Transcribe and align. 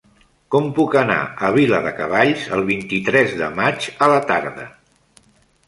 Com 0.53 0.69
puc 0.79 0.95
anar 1.01 1.17
a 1.25 1.51
Viladecavalls 1.57 2.47
el 2.59 2.65
vint-i-tres 2.71 3.37
de 3.45 3.53
maig 3.61 3.89
a 4.07 4.11
la 4.17 4.19
tarda? 4.33 4.69